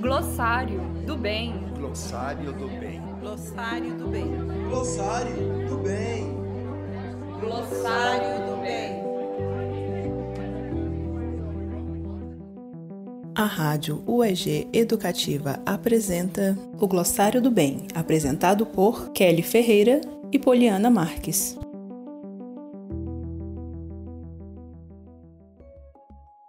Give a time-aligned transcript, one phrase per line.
[0.00, 1.54] Glossário do bem.
[1.78, 3.02] Glossário do bem.
[3.20, 4.30] Glossário do bem.
[4.68, 6.36] Glossário do bem.
[7.40, 9.04] Glossário do bem.
[13.34, 20.00] A Rádio UEG Educativa apresenta o Glossário do Bem, apresentado por Kelly Ferreira
[20.30, 21.58] e Poliana Marques.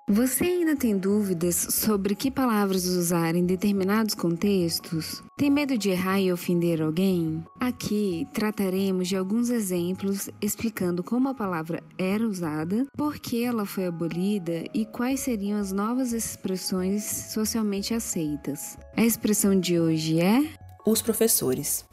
[0.07, 5.23] Você ainda tem dúvidas sobre que palavras usar em determinados contextos?
[5.36, 7.43] Tem medo de errar e ofender alguém?
[7.59, 13.87] Aqui trataremos de alguns exemplos explicando como a palavra era usada, por que ela foi
[13.87, 18.77] abolida e quais seriam as novas expressões socialmente aceitas.
[18.96, 20.47] A expressão de hoje é:
[20.85, 21.83] Os professores.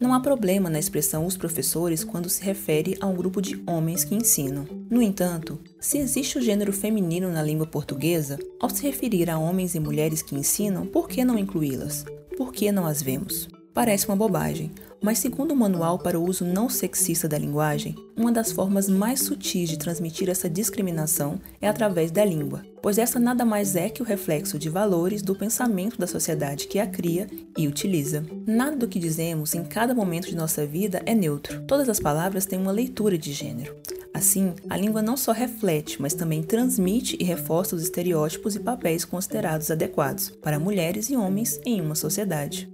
[0.00, 4.04] Não há problema na expressão os professores quando se refere a um grupo de homens
[4.04, 4.64] que ensinam.
[4.88, 9.74] No entanto, se existe o gênero feminino na língua portuguesa, ao se referir a homens
[9.74, 12.04] e mulheres que ensinam, por que não incluí-las?
[12.36, 13.48] Por que não as vemos?
[13.78, 18.32] Parece uma bobagem, mas segundo o Manual para o Uso Não Sexista da Linguagem, uma
[18.32, 23.44] das formas mais sutis de transmitir essa discriminação é através da língua, pois essa nada
[23.44, 27.68] mais é que o reflexo de valores do pensamento da sociedade que a cria e
[27.68, 28.26] utiliza.
[28.44, 31.62] Nada do que dizemos em cada momento de nossa vida é neutro.
[31.62, 33.76] Todas as palavras têm uma leitura de gênero.
[34.12, 39.04] Assim, a língua não só reflete, mas também transmite e reforça os estereótipos e papéis
[39.04, 42.68] considerados adequados para mulheres e homens em uma sociedade.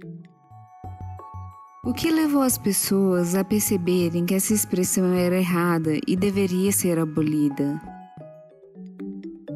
[1.85, 6.97] O que levou as pessoas a perceberem que essa expressão era errada e deveria ser
[6.97, 7.79] abolida?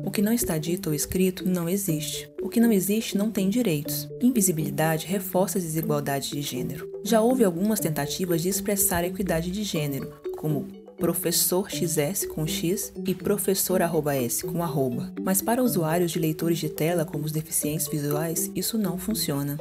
[0.05, 2.29] O que não está dito ou escrito não existe.
[2.39, 4.07] O que não existe não tem direitos.
[4.21, 6.87] Invisibilidade reforça a desigualdade de gênero.
[7.03, 10.67] Já houve algumas tentativas de expressar a equidade de gênero, como
[10.99, 15.11] professor XS com X e professor S com arroba.
[15.23, 19.57] Mas para usuários de leitores de tela como os deficientes visuais, isso não funciona.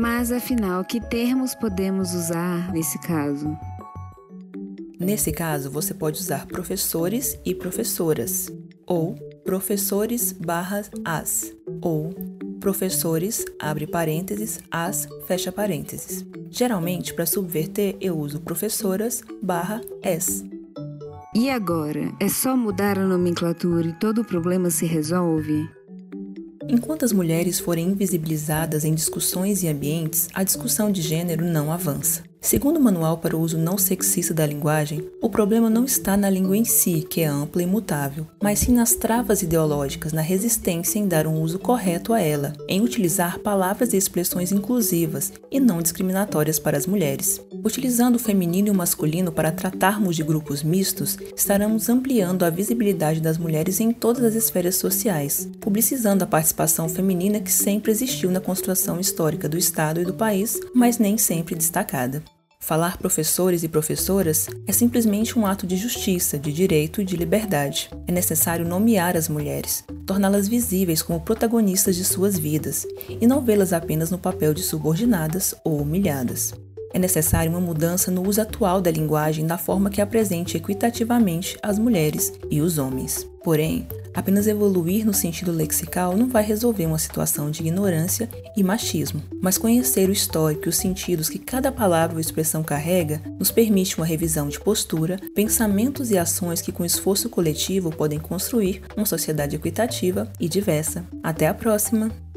[0.00, 3.54] Mas afinal, que termos podemos usar nesse caso?
[4.98, 8.50] Nesse caso, você pode usar professores e professoras,
[8.86, 9.14] ou
[9.44, 11.52] professores barra as,
[11.82, 12.14] ou
[12.60, 16.24] professores, abre parênteses, as, fecha parênteses.
[16.48, 20.48] Geralmente, para subverter, eu uso professoras barra s.
[21.34, 22.10] E agora?
[22.18, 25.68] É só mudar a nomenclatura e todo o problema se resolve?
[26.72, 32.29] Enquanto as mulheres forem invisibilizadas em discussões e ambientes, a discussão de gênero não avança.
[32.40, 36.30] Segundo o Manual para o Uso Não Sexista da Linguagem, o problema não está na
[36.30, 40.98] língua em si, que é ampla e mutável, mas sim nas travas ideológicas, na resistência
[40.98, 45.82] em dar um uso correto a ela, em utilizar palavras e expressões inclusivas e não
[45.82, 47.40] discriminatórias para as mulheres.
[47.62, 53.20] Utilizando o feminino e o masculino para tratarmos de grupos mistos, estaremos ampliando a visibilidade
[53.20, 58.40] das mulheres em todas as esferas sociais, publicizando a participação feminina que sempre existiu na
[58.40, 62.22] construção histórica do Estado e do país, mas nem sempre destacada.
[62.62, 67.90] Falar professores e professoras é simplesmente um ato de justiça, de direito e de liberdade.
[68.06, 73.72] É necessário nomear as mulheres, torná-las visíveis como protagonistas de suas vidas e não vê-las
[73.72, 76.54] apenas no papel de subordinadas ou humilhadas.
[76.92, 81.78] É necessária uma mudança no uso atual da linguagem da forma que apresente equitativamente as
[81.78, 83.26] mulheres e os homens.
[83.42, 89.22] Porém, apenas evoluir no sentido lexical não vai resolver uma situação de ignorância e machismo,
[89.40, 93.96] mas conhecer o histórico e os sentidos que cada palavra ou expressão carrega nos permite
[93.96, 99.56] uma revisão de postura, pensamentos e ações que, com esforço coletivo, podem construir uma sociedade
[99.56, 101.04] equitativa e diversa.
[101.22, 102.29] Até a próxima!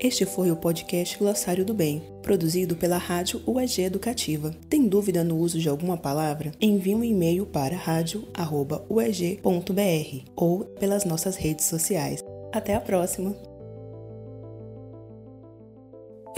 [0.00, 4.54] Este foi o podcast Glossário do Bem, produzido pela Rádio UEG Educativa.
[4.70, 6.52] Tem dúvida no uso de alguma palavra?
[6.60, 9.42] Envie um e-mail para radio@ueg.br
[10.36, 12.24] ou pelas nossas redes sociais.
[12.52, 13.34] Até a próxima!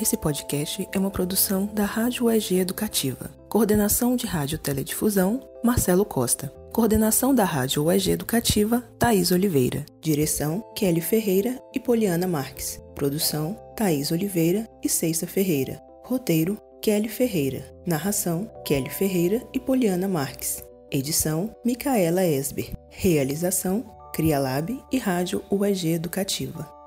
[0.00, 3.31] Esse podcast é uma produção da Rádio UEG Educativa.
[3.47, 6.50] Coordenação de Rádio Teledifusão, Marcelo Costa.
[6.72, 9.84] Coordenação da Rádio UEG Educativa, Thaís Oliveira.
[10.01, 12.80] Direção, Kelly Ferreira e Poliana Marques.
[13.01, 15.81] Produção, Thaís Oliveira e Ceissa Ferreira.
[16.05, 17.65] Roteiro, Kelly Ferreira.
[17.87, 20.63] Narração, Kelly Ferreira e Poliana Marques.
[20.91, 22.75] Edição, Micaela Esber.
[22.91, 26.79] Realização, Crialab e Rádio UEG Educativa.